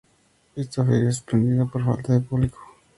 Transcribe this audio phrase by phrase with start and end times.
[0.55, 2.57] Esta feria fue suspendida por falta de público.